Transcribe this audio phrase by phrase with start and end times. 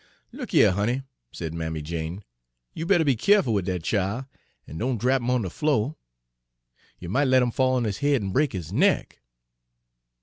[0.31, 2.23] "Look a hyuh, honey," said Mammy Jane,
[2.73, 4.23] "you better be keerful wid dat chile,
[4.65, 5.95] an' don' drap 'im on de flo'.
[6.97, 9.21] You might let him fall on his head an' break his neck.